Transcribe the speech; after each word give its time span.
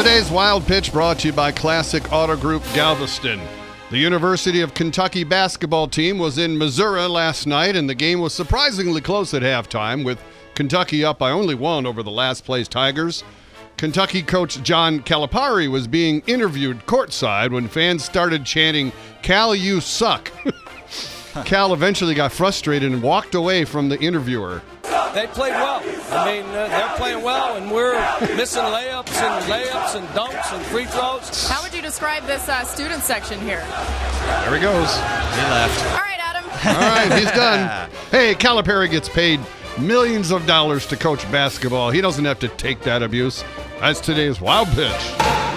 Today's 0.00 0.30
Wild 0.30 0.66
Pitch 0.66 0.94
brought 0.94 1.18
to 1.18 1.26
you 1.28 1.34
by 1.34 1.52
Classic 1.52 2.10
Auto 2.10 2.34
Group 2.34 2.62
Galveston. 2.72 3.38
The 3.90 3.98
University 3.98 4.62
of 4.62 4.72
Kentucky 4.72 5.24
basketball 5.24 5.88
team 5.88 6.18
was 6.18 6.38
in 6.38 6.56
Missouri 6.56 7.02
last 7.02 7.46
night, 7.46 7.76
and 7.76 7.86
the 7.86 7.94
game 7.94 8.18
was 8.18 8.32
surprisingly 8.32 9.02
close 9.02 9.34
at 9.34 9.42
halftime, 9.42 10.02
with 10.02 10.18
Kentucky 10.54 11.04
up 11.04 11.18
by 11.18 11.30
only 11.30 11.54
one 11.54 11.84
over 11.84 12.02
the 12.02 12.10
last 12.10 12.46
place 12.46 12.66
Tigers. 12.66 13.24
Kentucky 13.76 14.22
coach 14.22 14.62
John 14.62 15.00
Calipari 15.00 15.70
was 15.70 15.86
being 15.86 16.22
interviewed 16.26 16.86
courtside 16.86 17.50
when 17.50 17.68
fans 17.68 18.02
started 18.02 18.46
chanting, 18.46 18.92
Cal, 19.20 19.54
you 19.54 19.82
suck. 19.82 20.32
Cal 21.44 21.74
eventually 21.74 22.14
got 22.14 22.32
frustrated 22.32 22.90
and 22.90 23.02
walked 23.02 23.34
away 23.34 23.66
from 23.66 23.90
the 23.90 24.00
interviewer. 24.00 24.62
They 25.14 25.26
played 25.26 25.52
well. 25.52 25.82
I 26.12 26.32
mean, 26.32 26.46
uh, 26.46 26.68
they're 26.68 26.96
playing 26.96 27.22
well, 27.24 27.56
and 27.56 27.70
we're 27.70 27.94
missing 28.36 28.62
layups 28.62 29.12
and 29.20 29.44
layups 29.50 29.96
and 29.96 30.06
dunks 30.08 30.54
and 30.54 30.64
free 30.66 30.84
throws. 30.86 31.48
How 31.48 31.62
would 31.62 31.74
you 31.74 31.82
describe 31.82 32.24
this 32.26 32.48
uh, 32.48 32.64
student 32.64 33.02
section 33.02 33.40
here? 33.40 33.64
There 34.44 34.54
he 34.54 34.60
goes. 34.60 34.94
He 34.94 35.42
left. 35.50 35.84
All 35.86 35.98
right, 35.98 36.18
Adam. 36.20 36.44
All 36.44 36.80
right, 36.80 37.18
he's 37.18 37.30
done. 37.32 37.90
Hey, 38.10 38.34
Calipari 38.34 38.90
gets 38.90 39.08
paid 39.08 39.38
millions 39.78 40.32
of 40.32 40.44
dollars 40.44 40.84
to 40.86 40.96
coach 40.96 41.22
basketball. 41.30 41.90
He 41.92 42.00
doesn't 42.00 42.24
have 42.24 42.40
to 42.40 42.48
take 42.48 42.80
that 42.82 43.04
abuse. 43.04 43.44
That's 43.78 44.00
today's 44.00 44.40
Wild 44.40 44.66
Pitch. 44.70 45.49